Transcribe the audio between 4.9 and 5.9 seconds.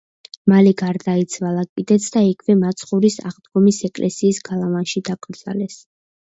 დაკრძალეს.